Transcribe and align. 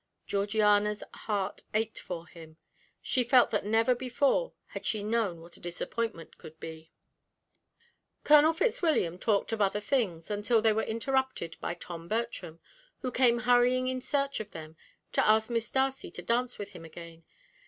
Georgiana's 0.25 1.03
heart 1.13 1.61
ached 1.75 1.99
for 1.99 2.25
him; 2.25 2.57
she 3.03 3.23
felt 3.23 3.51
that 3.51 3.67
never 3.67 3.93
before 3.93 4.51
had 4.69 4.83
she 4.83 5.03
known 5.03 5.41
what 5.41 5.57
a 5.57 5.59
disappointment 5.59 6.39
could 6.39 6.59
be. 6.59 6.91
Colonel 8.23 8.51
Fitzwilliam 8.51 9.19
talked 9.19 9.51
of 9.51 9.61
other 9.61 9.79
things, 9.79 10.31
until 10.31 10.59
they 10.59 10.73
were 10.73 10.81
interrupted 10.81 11.55
by 11.61 11.75
Tom 11.75 12.07
Bertram, 12.07 12.59
who 13.03 13.11
came 13.11 13.41
hurrying 13.41 13.87
in 13.87 14.01
search 14.01 14.39
of 14.39 14.49
them 14.49 14.75
to 15.11 15.23
ask 15.23 15.51
Miss 15.51 15.69
Darcy 15.69 16.09
to 16.09 16.23
dance 16.23 16.57
with 16.57 16.69
him 16.71 16.83
again. 16.83 17.23